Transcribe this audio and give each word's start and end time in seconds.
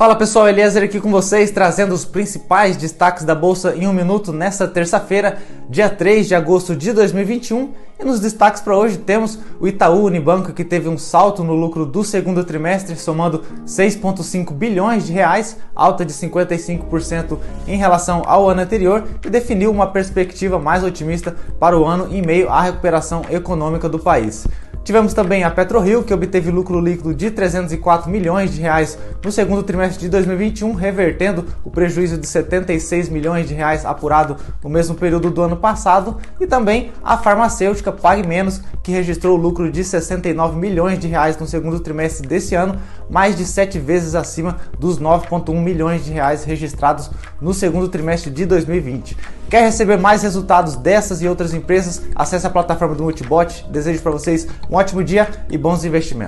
Fala 0.00 0.16
pessoal, 0.16 0.48
Eliezer 0.48 0.82
aqui 0.82 0.98
com 0.98 1.10
vocês, 1.10 1.50
trazendo 1.50 1.92
os 1.92 2.06
principais 2.06 2.74
destaques 2.74 3.22
da 3.22 3.34
Bolsa 3.34 3.76
em 3.76 3.86
um 3.86 3.92
minuto 3.92 4.32
nesta 4.32 4.66
terça-feira, 4.66 5.36
dia 5.68 5.90
3 5.90 6.26
de 6.26 6.34
agosto 6.34 6.74
de 6.74 6.90
2021. 6.94 7.74
E 8.00 8.04
nos 8.06 8.18
destaques 8.18 8.62
para 8.62 8.74
hoje 8.74 8.96
temos 8.96 9.38
o 9.60 9.68
Itaú 9.68 10.06
Unibanco, 10.06 10.54
que 10.54 10.64
teve 10.64 10.88
um 10.88 10.96
salto 10.96 11.44
no 11.44 11.52
lucro 11.52 11.84
do 11.84 12.02
segundo 12.02 12.42
trimestre, 12.44 12.96
somando 12.96 13.44
6,5 13.66 14.54
bilhões 14.54 15.04
de 15.04 15.12
reais, 15.12 15.58
alta 15.76 16.02
de 16.02 16.14
55% 16.14 17.36
em 17.68 17.76
relação 17.76 18.22
ao 18.24 18.48
ano 18.48 18.62
anterior, 18.62 19.04
e 19.22 19.28
definiu 19.28 19.70
uma 19.70 19.88
perspectiva 19.88 20.58
mais 20.58 20.82
otimista 20.82 21.36
para 21.58 21.78
o 21.78 21.84
ano 21.84 22.08
em 22.10 22.22
meio 22.22 22.48
à 22.48 22.62
recuperação 22.62 23.20
econômica 23.28 23.86
do 23.86 23.98
país. 23.98 24.46
Tivemos 24.90 25.14
também 25.14 25.44
a 25.44 25.50
PetroRio, 25.52 26.02
que 26.02 26.12
obteve 26.12 26.50
lucro 26.50 26.80
líquido 26.80 27.14
de 27.14 27.30
304 27.30 28.10
milhões 28.10 28.52
de 28.52 28.60
reais 28.60 28.98
no 29.24 29.30
segundo 29.30 29.62
trimestre 29.62 30.00
de 30.00 30.08
2021, 30.08 30.72
revertendo 30.72 31.46
o 31.62 31.70
prejuízo 31.70 32.18
de 32.18 32.26
76 32.26 33.08
milhões 33.08 33.46
de 33.46 33.54
reais 33.54 33.86
apurado 33.86 34.36
no 34.60 34.68
mesmo 34.68 34.96
período 34.96 35.30
do 35.30 35.42
ano 35.42 35.56
passado, 35.56 36.16
e 36.40 36.46
também 36.48 36.90
a 37.04 37.16
farmacêutica 37.16 37.92
Pague 37.92 38.26
Menos, 38.26 38.62
que 38.82 38.90
registrou 38.90 39.36
lucro 39.36 39.70
de 39.70 39.84
69 39.84 40.58
milhões 40.58 40.98
de 40.98 41.06
reais 41.06 41.38
no 41.38 41.46
segundo 41.46 41.78
trimestre 41.78 42.26
desse 42.26 42.56
ano, 42.56 42.76
mais 43.08 43.36
de 43.36 43.44
sete 43.44 43.78
vezes 43.78 44.16
acima 44.16 44.56
dos 44.76 44.98
9,1 44.98 45.54
milhões 45.54 46.04
de 46.04 46.10
reais 46.10 46.42
registrados 46.42 47.12
no 47.40 47.54
segundo 47.54 47.88
trimestre 47.88 48.28
de 48.28 48.44
2020. 48.44 49.16
Quer 49.50 49.64
receber 49.64 49.98
mais 49.98 50.22
resultados 50.22 50.76
dessas 50.76 51.20
e 51.20 51.28
outras 51.28 51.52
empresas? 51.52 52.00
Acesse 52.14 52.46
a 52.46 52.50
plataforma 52.50 52.94
do 52.94 53.02
Multibot. 53.02 53.66
Desejo 53.68 54.00
para 54.00 54.12
vocês 54.12 54.46
um 54.70 54.76
ótimo 54.76 55.02
dia 55.02 55.28
e 55.50 55.58
bons 55.58 55.84
investimentos. 55.84 56.18